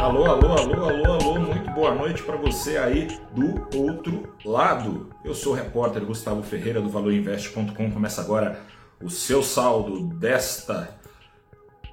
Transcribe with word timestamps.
Alô, 0.00 0.26
alô, 0.26 0.52
alô, 0.52 0.84
alô, 0.88 1.12
alô, 1.12 1.40
muito 1.40 1.70
boa 1.72 1.92
noite 1.92 2.22
para 2.22 2.36
você 2.36 2.78
aí 2.78 3.08
do 3.34 3.76
outro 3.76 4.32
lado. 4.44 5.10
Eu 5.24 5.34
sou 5.34 5.52
o 5.52 5.56
repórter 5.56 6.04
Gustavo 6.04 6.40
Ferreira 6.40 6.80
do 6.80 6.88
ValorInvest.com. 6.88 7.90
Começa 7.90 8.20
agora 8.20 8.60
o 9.02 9.10
seu 9.10 9.42
saldo 9.42 10.04
desta 10.14 10.96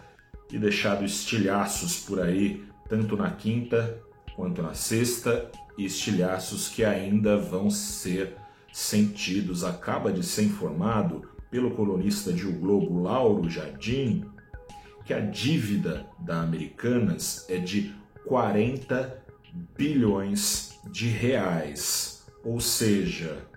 e 0.50 0.58
deixado 0.58 1.04
estilhaços 1.04 2.00
por 2.00 2.22
aí, 2.22 2.66
tanto 2.88 3.18
na 3.18 3.30
quinta 3.32 4.00
quanto 4.36 4.62
na 4.62 4.74
sexta, 4.74 5.52
e 5.78 5.86
estilhaços 5.86 6.70
que 6.70 6.86
ainda 6.86 7.38
vão 7.38 7.70
ser 7.70 8.36
sentidos. 8.72 9.64
Acaba 9.64 10.12
de 10.12 10.24
ser 10.24 10.44
informado 10.44 11.28
pelo 11.52 11.72
colunista 11.72 12.32
de 12.32 12.48
O 12.48 12.54
Globo, 12.54 13.02
Lauro 13.02 13.50
Jardim, 13.50 14.26
que 15.06 15.14
a 15.14 15.20
dívida 15.20 16.06
da 16.20 16.42
Americanas 16.42 17.46
é 17.50 17.58
de 17.58 17.94
40 18.26 19.22
bilhões 19.78 20.80
de 20.92 21.08
reais. 21.08 22.24
Ou 22.44 22.60
seja, 22.60 23.53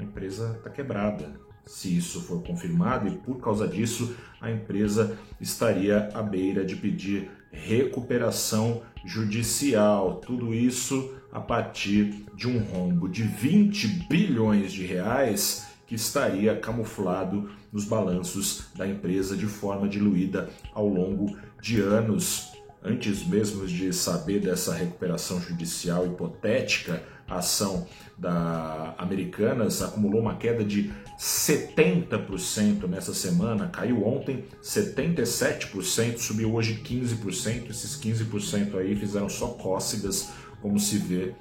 a 0.00 0.02
empresa 0.02 0.54
está 0.56 0.70
quebrada. 0.70 1.38
Se 1.66 1.94
isso 1.94 2.22
for 2.22 2.42
confirmado, 2.42 3.06
e 3.06 3.18
por 3.18 3.38
causa 3.38 3.68
disso, 3.68 4.16
a 4.40 4.50
empresa 4.50 5.16
estaria 5.38 6.08
à 6.14 6.22
beira 6.22 6.64
de 6.64 6.74
pedir 6.74 7.30
recuperação 7.52 8.82
judicial. 9.04 10.16
Tudo 10.16 10.54
isso 10.54 11.14
a 11.30 11.38
partir 11.38 12.24
de 12.34 12.48
um 12.48 12.58
rombo 12.58 13.08
de 13.08 13.22
20 13.22 14.06
bilhões 14.08 14.72
de 14.72 14.84
reais 14.84 15.68
que 15.86 15.94
estaria 15.94 16.58
camuflado 16.58 17.50
nos 17.70 17.84
balanços 17.84 18.68
da 18.74 18.88
empresa 18.88 19.36
de 19.36 19.46
forma 19.46 19.88
diluída 19.88 20.48
ao 20.72 20.88
longo 20.88 21.36
de 21.60 21.80
anos. 21.80 22.52
Antes 22.82 23.26
mesmo 23.26 23.66
de 23.66 23.92
saber 23.92 24.40
dessa 24.40 24.72
recuperação 24.72 25.38
judicial 25.40 26.06
hipotética, 26.06 27.02
a 27.28 27.36
ação 27.36 27.86
da 28.16 28.94
Americanas 28.98 29.82
acumulou 29.82 30.20
uma 30.20 30.36
queda 30.36 30.64
de 30.64 30.90
70% 31.18 32.88
nessa 32.88 33.12
semana, 33.12 33.68
caiu 33.68 34.06
ontem 34.06 34.44
77%, 34.62 36.18
subiu 36.18 36.54
hoje 36.54 36.82
15%. 36.82 37.70
Esses 37.70 38.00
15% 38.00 38.78
aí 38.78 38.96
fizeram 38.96 39.28
só 39.28 39.48
cócegas, 39.48 40.30
como 40.62 40.80
se 40.80 40.96
vê 40.96 41.34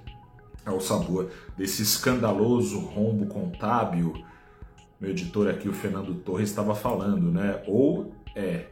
ao 0.66 0.82
sabor 0.82 1.32
desse 1.58 1.82
escandaloso 1.82 2.80
rombo 2.80 3.26
contábil. 3.28 4.26
Meu 5.00 5.12
editor 5.12 5.48
aqui, 5.48 5.70
o 5.70 5.74
Fernando 5.74 6.14
Torres, 6.16 6.50
estava 6.50 6.76
falando, 6.76 7.32
né? 7.32 7.64
Ou 7.66 8.14
é 8.36 8.66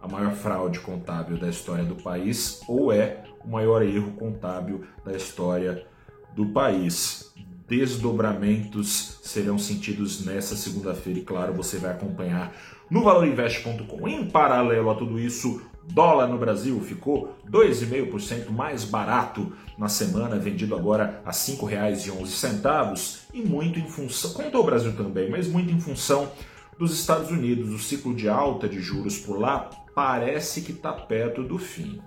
a 0.00 0.08
maior 0.08 0.32
fraude 0.32 0.80
contábil 0.80 1.38
da 1.38 1.48
história 1.48 1.84
do 1.84 1.96
país, 1.96 2.60
ou 2.68 2.92
é 2.92 3.24
o 3.44 3.48
maior 3.48 3.82
erro 3.82 4.12
contábil 4.12 4.84
da 5.04 5.14
história 5.14 5.86
do 6.34 6.46
país. 6.46 7.32
Desdobramentos 7.68 9.18
serão 9.22 9.58
sentidos 9.58 10.24
nessa 10.24 10.54
segunda-feira 10.54 11.18
e, 11.18 11.22
claro, 11.22 11.52
você 11.52 11.78
vai 11.78 11.90
acompanhar 11.90 12.54
no 12.88 13.02
valorinvest.com. 13.02 14.06
Em 14.06 14.30
paralelo 14.30 14.90
a 14.90 14.94
tudo 14.94 15.18
isso, 15.18 15.60
dólar 15.82 16.28
no 16.28 16.38
Brasil 16.38 16.80
ficou 16.80 17.36
2,5% 17.50 18.50
mais 18.50 18.84
barato 18.84 19.52
na 19.76 19.88
semana, 19.88 20.38
vendido 20.38 20.76
agora 20.76 21.20
a 21.24 21.30
R$ 21.30 21.36
5,11 21.36 23.20
e 23.34 23.42
muito 23.42 23.78
em 23.78 23.88
função, 23.88 24.32
contou 24.32 24.62
o 24.62 24.66
Brasil 24.66 24.92
também, 24.96 25.30
mas 25.30 25.48
muito 25.48 25.72
em 25.72 25.80
função 25.80 26.30
dos 26.78 26.92
Estados 26.92 27.30
Unidos. 27.30 27.72
O 27.72 27.78
ciclo 27.78 28.14
de 28.14 28.28
alta 28.28 28.68
de 28.68 28.80
juros 28.80 29.18
por 29.18 29.38
lá 29.38 29.70
parece 29.96 30.60
que 30.60 30.72
está 30.72 30.92
perto 30.92 31.42
do 31.42 31.56
fim. 31.56 32.02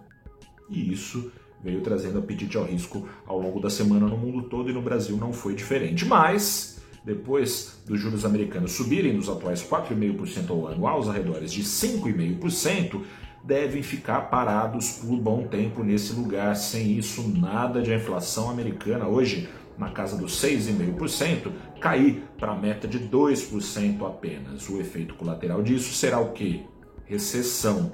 E 0.69 0.94
isso 0.94 1.31
veio 1.59 1.81
trazendo 1.81 2.19
apetite 2.19 2.55
ao 2.55 2.63
risco 2.63 3.09
ao 3.25 3.39
longo 3.39 3.59
da 3.59 3.67
semana 3.67 4.05
no 4.05 4.16
mundo 4.16 4.44
todo 4.44 4.69
e 4.69 4.73
no 4.73 4.81
Brasil 4.83 5.17
não 5.17 5.33
foi 5.33 5.55
diferente. 5.55 6.05
Mas, 6.05 6.79
depois 7.03 7.81
dos 7.88 8.00
juros 8.00 8.25
americanos 8.25 8.73
subirem 8.73 9.16
dos 9.16 9.27
atuais 9.27 9.63
4,5% 9.63 10.51
ao 10.51 10.67
ano 10.67 10.85
aos 10.85 11.09
arredores 11.09 11.51
de 11.51 11.63
5,5%, 11.63 13.01
devem 13.44 13.81
ficar 13.81 14.29
parados 14.29 14.91
por 14.91 15.17
bom 15.17 15.47
tempo 15.47 15.83
nesse 15.83 16.13
lugar. 16.13 16.56
Sem 16.56 16.95
isso, 16.95 17.27
nada 17.27 17.81
de 17.81 17.91
inflação 17.91 18.51
americana 18.51 19.07
hoje 19.07 19.50
na 19.79 19.89
casa 19.89 20.16
dos 20.16 20.39
6,5%, 20.39 21.51
cair 21.81 22.21
para 22.38 22.51
a 22.51 22.56
meta 22.56 22.88
de 22.88 23.00
2% 23.00 24.07
apenas. 24.07 24.69
O 24.69 24.79
efeito 24.79 25.16
colateral 25.16 25.63
disso 25.63 25.91
será 25.91 26.19
o 26.19 26.33
quê? 26.33 26.66
Recessão. 27.09 27.94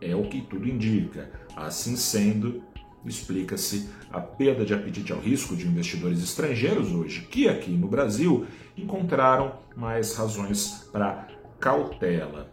É 0.00 0.14
o 0.14 0.22
que 0.22 0.40
tudo 0.40 0.68
indica. 0.68 1.32
Assim 1.56 1.96
sendo, 1.96 2.62
explica-se 3.04 3.90
a 4.08 4.20
perda 4.20 4.64
de 4.64 4.72
apetite 4.72 5.12
ao 5.12 5.18
risco 5.18 5.56
de 5.56 5.66
investidores 5.66 6.22
estrangeiros 6.22 6.92
hoje, 6.92 7.22
que 7.22 7.48
aqui 7.48 7.72
no 7.72 7.88
Brasil 7.88 8.46
encontraram 8.76 9.58
mais 9.76 10.14
razões 10.14 10.88
para 10.92 11.26
cautela. 11.58 12.52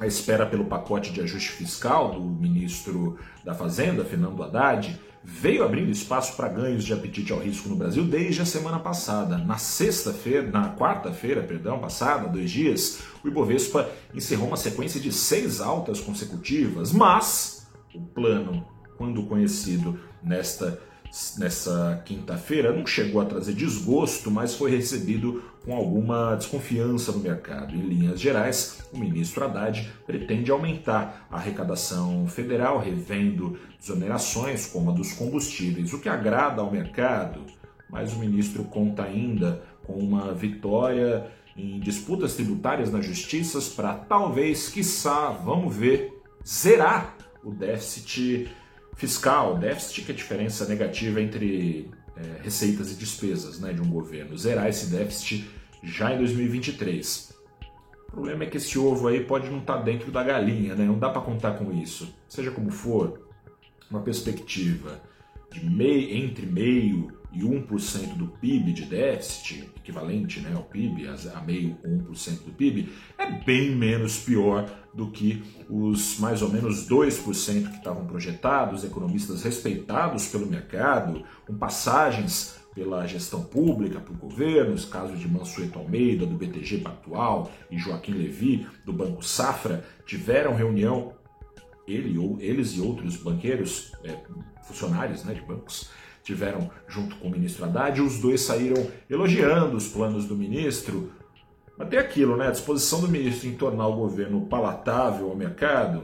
A 0.00 0.06
espera 0.06 0.46
pelo 0.46 0.64
pacote 0.64 1.12
de 1.12 1.20
ajuste 1.20 1.50
fiscal 1.50 2.12
do 2.14 2.22
ministro 2.22 3.18
da 3.44 3.52
Fazenda, 3.52 4.06
Fernando 4.06 4.42
Haddad, 4.42 4.98
veio 5.24 5.64
abrindo 5.64 5.90
espaço 5.90 6.36
para 6.36 6.48
ganhos 6.48 6.84
de 6.84 6.92
apetite 6.92 7.32
ao 7.32 7.38
risco 7.38 7.68
no 7.68 7.76
Brasil 7.76 8.04
desde 8.04 8.42
a 8.42 8.46
semana 8.46 8.78
passada. 8.78 9.38
Na 9.38 9.56
sexta-feira, 9.56 10.46
na 10.46 10.74
quarta-feira, 10.76 11.42
perdão, 11.42 11.78
passada, 11.78 12.28
dois 12.28 12.50
dias, 12.50 13.00
o 13.24 13.28
Ibovespa 13.28 13.88
encerrou 14.14 14.48
uma 14.48 14.56
sequência 14.56 15.00
de 15.00 15.10
seis 15.10 15.60
altas 15.60 15.98
consecutivas, 15.98 16.92
mas 16.92 17.66
o 17.94 18.00
plano 18.00 18.66
quando 18.98 19.24
conhecido 19.24 19.98
nesta 20.22 20.78
nessa 21.38 22.02
quinta-feira 22.04 22.72
não 22.72 22.86
chegou 22.86 23.20
a 23.20 23.24
trazer 23.24 23.54
desgosto, 23.54 24.30
mas 24.30 24.54
foi 24.54 24.70
recebido 24.70 25.42
com 25.64 25.74
alguma 25.74 26.34
desconfiança 26.34 27.12
no 27.12 27.20
mercado. 27.20 27.74
Em 27.74 27.86
linhas 27.86 28.20
gerais, 28.20 28.82
o 28.92 28.98
ministro 28.98 29.44
Haddad 29.44 29.88
pretende 30.06 30.50
aumentar 30.50 31.26
a 31.30 31.36
arrecadação 31.36 32.26
federal, 32.26 32.80
revendo 32.80 33.58
exonerações 33.80 34.66
como 34.66 34.90
a 34.90 34.92
dos 34.94 35.12
combustíveis, 35.12 35.92
o 35.92 36.00
que 36.00 36.08
agrada 36.08 36.60
ao 36.60 36.70
mercado, 36.70 37.42
mas 37.88 38.12
o 38.12 38.18
ministro 38.18 38.64
conta 38.64 39.04
ainda 39.04 39.62
com 39.86 39.94
uma 39.94 40.34
vitória 40.34 41.26
em 41.56 41.78
disputas 41.78 42.34
tributárias 42.34 42.90
na 42.90 43.00
justiça 43.00 43.60
para 43.76 43.94
talvez, 43.94 44.68
quiçá, 44.68 45.30
vamos 45.30 45.74
ver, 45.74 46.20
zerar 46.44 47.16
o 47.44 47.52
déficit 47.52 48.48
fiscal, 48.96 49.58
déficit, 49.58 50.02
que 50.02 50.12
é 50.12 50.14
a 50.14 50.16
diferença 50.16 50.66
negativa 50.66 51.20
entre 51.20 51.90
é, 52.16 52.42
receitas 52.42 52.92
e 52.92 52.94
despesas 52.94 53.58
né, 53.60 53.72
de 53.72 53.80
um 53.80 53.90
governo, 53.90 54.36
zerar 54.36 54.68
esse 54.68 54.86
déficit 54.86 55.48
já 55.82 56.12
em 56.14 56.18
2023. 56.18 57.34
O 58.08 58.12
problema 58.12 58.44
é 58.44 58.46
que 58.46 58.56
esse 58.56 58.78
ovo 58.78 59.08
aí 59.08 59.24
pode 59.24 59.50
não 59.50 59.58
estar 59.58 59.78
tá 59.78 59.82
dentro 59.82 60.12
da 60.12 60.22
galinha, 60.22 60.74
né? 60.74 60.84
não 60.84 60.98
dá 60.98 61.10
para 61.10 61.22
contar 61.22 61.58
com 61.58 61.72
isso. 61.72 62.14
Seja 62.28 62.50
como 62.50 62.70
for, 62.70 63.28
uma 63.90 64.00
perspectiva 64.00 65.02
de 65.54 65.64
meio, 65.64 66.16
entre 66.16 66.46
meio 66.46 67.12
e 67.32 67.40
1% 67.40 68.16
do 68.16 68.26
PIB 68.26 68.72
de 68.72 68.84
déficit, 68.84 69.70
equivalente 69.76 70.40
né, 70.40 70.52
ao 70.54 70.64
PIB, 70.64 71.06
a 71.06 71.40
meio 71.40 71.76
1% 71.84 72.44
do 72.44 72.52
PIB, 72.52 72.92
é 73.18 73.30
bem 73.30 73.74
menos 73.74 74.18
pior 74.18 74.68
do 74.92 75.10
que 75.10 75.42
os 75.68 76.18
mais 76.18 76.42
ou 76.42 76.50
menos 76.50 76.88
2% 76.88 77.70
que 77.70 77.76
estavam 77.76 78.06
projetados, 78.06 78.84
economistas 78.84 79.42
respeitados 79.42 80.26
pelo 80.28 80.46
mercado, 80.46 81.24
com 81.46 81.56
passagens 81.56 82.56
pela 82.74 83.06
gestão 83.06 83.42
pública, 83.42 84.00
por 84.00 84.16
governos, 84.16 84.84
casos 84.84 85.20
de 85.20 85.28
Mansueto 85.28 85.78
Almeida, 85.78 86.26
do 86.26 86.36
BTG 86.36 86.78
Pactual 86.78 87.50
e 87.70 87.78
Joaquim 87.78 88.12
Levi, 88.12 88.66
do 88.84 88.92
Banco 88.92 89.24
Safra, 89.24 89.84
tiveram 90.04 90.54
reunião 90.54 91.12
ele 91.86 92.18
ou 92.18 92.40
eles 92.40 92.76
e 92.76 92.80
outros 92.80 93.16
banqueiros, 93.16 93.92
é, 94.02 94.18
funcionários 94.66 95.24
né, 95.24 95.34
de 95.34 95.40
bancos, 95.40 95.90
tiveram 96.22 96.70
junto 96.88 97.16
com 97.16 97.28
o 97.28 97.30
ministro 97.30 97.64
Haddad. 97.64 98.00
Os 98.00 98.18
dois 98.18 98.40
saíram 98.40 98.86
elogiando 99.08 99.76
os 99.76 99.88
planos 99.88 100.26
do 100.26 100.34
ministro. 100.34 101.12
Mas 101.76 101.88
tem 101.88 101.98
aquilo, 101.98 102.36
né? 102.36 102.48
A 102.48 102.52
disposição 102.52 103.00
do 103.00 103.08
ministro 103.08 103.48
em 103.48 103.54
tornar 103.54 103.86
o 103.88 103.96
governo 103.96 104.46
palatável 104.46 105.28
ao 105.28 105.36
mercado 105.36 106.02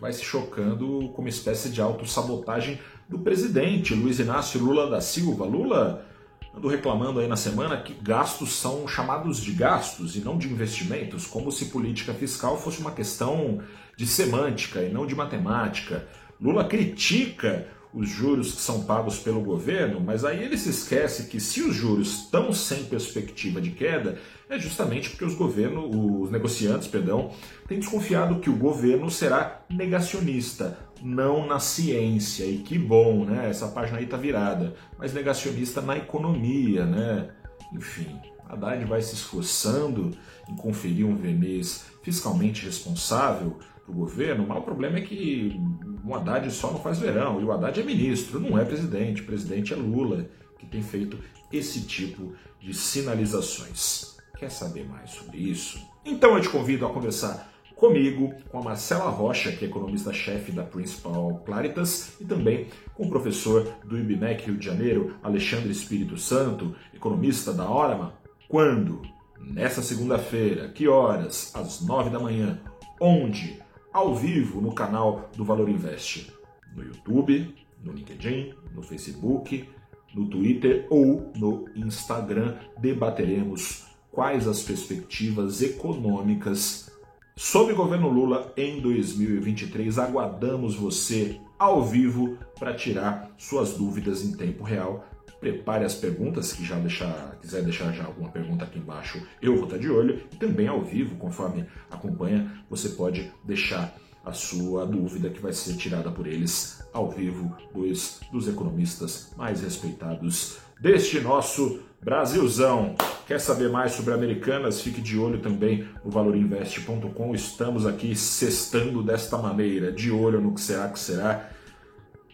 vai 0.00 0.12
se 0.12 0.24
chocando 0.24 1.10
com 1.14 1.22
uma 1.22 1.28
espécie 1.28 1.70
de 1.70 1.80
autossabotagem 1.80 2.80
do 3.08 3.20
presidente 3.20 3.94
Luiz 3.94 4.18
Inácio 4.18 4.60
Lula 4.60 4.90
da 4.90 5.00
Silva. 5.00 5.44
Lula 5.44 6.04
andou 6.52 6.70
reclamando 6.70 7.20
aí 7.20 7.28
na 7.28 7.36
semana 7.36 7.80
que 7.80 7.94
gastos 7.94 8.52
são 8.52 8.86
chamados 8.88 9.40
de 9.40 9.52
gastos 9.52 10.16
e 10.16 10.20
não 10.20 10.36
de 10.36 10.48
investimentos, 10.48 11.26
como 11.26 11.52
se 11.52 11.66
política 11.66 12.12
fiscal 12.12 12.58
fosse 12.58 12.80
uma 12.80 12.90
questão 12.90 13.60
de 13.96 14.06
semântica 14.06 14.82
e 14.82 14.92
não 14.92 15.06
de 15.06 15.14
matemática. 15.14 16.08
Lula 16.42 16.64
critica 16.64 17.68
os 17.94 18.08
juros 18.08 18.52
que 18.52 18.60
são 18.60 18.82
pagos 18.84 19.18
pelo 19.18 19.42
governo, 19.42 20.00
mas 20.00 20.24
aí 20.24 20.42
ele 20.42 20.56
se 20.56 20.70
esquece 20.70 21.28
que 21.28 21.38
se 21.38 21.62
os 21.62 21.74
juros 21.74 22.24
estão 22.24 22.52
sem 22.52 22.84
perspectiva 22.84 23.60
de 23.60 23.70
queda, 23.70 24.18
é 24.48 24.58
justamente 24.58 25.10
porque 25.10 25.24
os 25.24 25.34
governos, 25.34 25.84
os 25.94 26.30
negociantes, 26.30 26.88
perdão, 26.88 27.30
têm 27.68 27.78
desconfiado 27.78 28.40
que 28.40 28.50
o 28.50 28.56
governo 28.56 29.10
será 29.10 29.62
negacionista, 29.70 30.78
não 31.02 31.46
na 31.46 31.60
ciência. 31.60 32.44
E 32.44 32.58
que 32.58 32.78
bom, 32.78 33.24
né? 33.24 33.48
Essa 33.48 33.68
página 33.68 33.98
aí 33.98 34.06
tá 34.06 34.16
virada, 34.16 34.74
mas 34.98 35.12
negacionista 35.12 35.80
na 35.80 35.96
economia, 35.96 36.86
né? 36.86 37.28
Enfim, 37.72 38.18
Haddad 38.48 38.84
vai 38.84 39.00
se 39.00 39.14
esforçando 39.14 40.10
em 40.48 40.56
conferir 40.56 41.06
um 41.06 41.14
verniz 41.16 41.84
fiscalmente 42.02 42.64
responsável 42.64 43.58
para 43.84 43.92
o 43.92 43.94
governo, 43.94 44.46
mas 44.46 44.58
o 44.58 44.62
problema 44.62 44.98
é 44.98 45.02
que 45.02 45.60
o 46.04 46.14
Haddad 46.14 46.50
só 46.50 46.70
não 46.70 46.80
faz 46.80 46.98
verão, 46.98 47.40
e 47.40 47.44
o 47.44 47.52
Haddad 47.52 47.80
é 47.80 47.84
ministro, 47.84 48.40
não 48.40 48.58
é 48.58 48.64
presidente, 48.64 49.22
o 49.22 49.26
presidente 49.26 49.72
é 49.72 49.76
Lula, 49.76 50.28
que 50.58 50.66
tem 50.66 50.82
feito 50.82 51.18
esse 51.52 51.82
tipo 51.82 52.32
de 52.60 52.74
sinalizações. 52.74 54.16
Quer 54.38 54.50
saber 54.50 54.88
mais 54.88 55.10
sobre 55.10 55.38
isso? 55.38 55.78
Então 56.04 56.36
eu 56.36 56.42
te 56.42 56.48
convido 56.48 56.84
a 56.84 56.90
conversar 56.90 57.52
comigo, 57.82 58.32
com 58.48 58.58
a 58.58 58.62
Marcela 58.62 59.10
Rocha, 59.10 59.50
que 59.50 59.64
é 59.64 59.68
economista-chefe 59.68 60.52
da 60.52 60.62
Principal 60.62 61.42
Claritas, 61.44 62.12
e 62.20 62.24
também 62.24 62.68
com 62.94 63.06
o 63.06 63.08
professor 63.08 63.66
do 63.84 63.98
IBMEC 63.98 64.46
Rio 64.46 64.56
de 64.56 64.64
Janeiro, 64.64 65.16
Alexandre 65.20 65.70
Espírito 65.70 66.16
Santo, 66.16 66.76
economista 66.94 67.52
da 67.52 67.68
Orama. 67.68 68.14
Quando? 68.48 69.02
Nessa 69.40 69.82
segunda-feira. 69.82 70.68
Que 70.68 70.86
horas? 70.86 71.50
Às 71.56 71.80
nove 71.80 72.08
da 72.10 72.20
manhã. 72.20 72.60
Onde? 73.00 73.60
Ao 73.92 74.14
vivo 74.14 74.60
no 74.60 74.72
canal 74.72 75.30
do 75.36 75.44
Valor 75.44 75.68
Invest. 75.68 76.32
No 76.74 76.82
YouTube, 76.82 77.54
no 77.82 77.92
LinkedIn, 77.92 78.54
no 78.74 78.82
Facebook, 78.82 79.68
no 80.14 80.26
Twitter 80.28 80.86
ou 80.88 81.30
no 81.36 81.68
Instagram. 81.74 82.56
Debateremos 82.78 83.84
quais 84.10 84.48
as 84.48 84.62
perspectivas 84.62 85.60
econômicas 85.60 86.92
Sob 87.34 87.72
o 87.72 87.76
governo 87.76 88.10
Lula 88.10 88.52
em 88.58 88.78
2023, 88.78 89.98
aguardamos 89.98 90.74
você 90.74 91.40
ao 91.58 91.82
vivo 91.82 92.36
para 92.58 92.74
tirar 92.74 93.30
suas 93.38 93.72
dúvidas 93.72 94.22
em 94.22 94.36
tempo 94.36 94.62
real. 94.62 95.06
Prepare 95.42 95.84
as 95.84 95.96
perguntas, 95.96 96.52
que 96.52 96.64
já 96.64 96.76
deixar, 96.76 97.36
quiser 97.40 97.64
deixar 97.64 97.90
já 97.90 98.04
alguma 98.04 98.30
pergunta 98.30 98.62
aqui 98.62 98.78
embaixo, 98.78 99.20
eu 99.42 99.56
vou 99.56 99.64
estar 99.64 99.76
de 99.76 99.90
olho. 99.90 100.22
E 100.32 100.36
também 100.36 100.68
ao 100.68 100.80
vivo, 100.84 101.16
conforme 101.16 101.66
acompanha, 101.90 102.62
você 102.70 102.90
pode 102.90 103.28
deixar 103.42 103.92
a 104.24 104.32
sua 104.32 104.86
dúvida 104.86 105.28
que 105.30 105.40
vai 105.40 105.52
ser 105.52 105.76
tirada 105.76 106.12
por 106.12 106.28
eles 106.28 106.86
ao 106.92 107.10
vivo, 107.10 107.56
dois 107.74 108.20
dos 108.30 108.46
economistas 108.46 109.32
mais 109.36 109.62
respeitados 109.62 110.58
deste 110.80 111.18
nosso 111.18 111.80
Brasilzão. 112.00 112.94
Quer 113.26 113.40
saber 113.40 113.68
mais 113.68 113.90
sobre 113.90 114.14
Americanas? 114.14 114.80
Fique 114.80 115.00
de 115.00 115.18
olho 115.18 115.40
também 115.40 115.88
no 116.04 116.10
valorinvest.com. 116.12 117.34
Estamos 117.34 117.84
aqui 117.84 118.14
sextando 118.14 119.02
desta 119.02 119.36
maneira, 119.38 119.90
de 119.90 120.12
olho 120.12 120.40
no 120.40 120.54
que 120.54 120.60
será 120.60 120.88
que 120.88 121.00
será. 121.00 121.50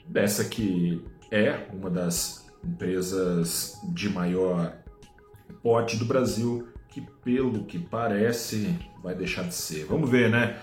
Dessa 0.07 0.45
que 0.45 1.03
é 1.31 1.69
uma 1.73 1.89
das 1.89 2.48
empresas 2.65 3.79
de 3.93 4.09
maior 4.09 4.73
porte 5.63 5.97
do 5.97 6.05
Brasil, 6.05 6.69
que 6.89 7.01
pelo 7.23 7.65
que 7.65 7.79
parece 7.79 8.79
vai 9.03 9.15
deixar 9.15 9.45
de 9.45 9.55
ser. 9.55 9.85
Vamos 9.87 10.11
ver, 10.11 10.31
né? 10.31 10.57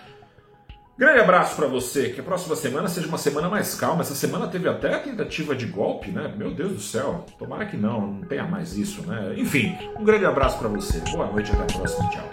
Grande 0.98 1.20
abraço 1.20 1.58
para 1.58 1.68
você, 1.68 2.10
que 2.10 2.22
a 2.22 2.24
próxima 2.24 2.56
semana 2.56 2.88
seja 2.88 3.06
uma 3.08 3.18
semana 3.18 3.50
mais 3.50 3.76
calma. 3.76 4.02
Essa 4.02 4.16
semana 4.16 4.48
teve 4.48 4.70
até 4.70 4.96
a 4.96 5.00
tentativa 5.00 5.54
de 5.54 5.66
golpe, 5.66 6.10
né? 6.10 6.34
Meu 6.38 6.54
Deus 6.54 6.72
do 6.72 6.80
céu, 6.80 7.26
tomara 7.38 7.66
que 7.66 7.76
não, 7.76 8.08
não 8.08 8.22
tenha 8.22 8.46
mais 8.46 8.78
isso, 8.78 9.06
né? 9.06 9.36
Enfim, 9.38 9.76
um 10.00 10.06
grande 10.06 10.26
abraço 10.26 10.58
para 10.58 10.70
você. 10.70 11.00
Boa 11.12 11.30
noite, 11.30 11.52
até 11.52 11.64
a 11.64 11.78
próxima, 11.78 12.10
tchau. 12.10 12.30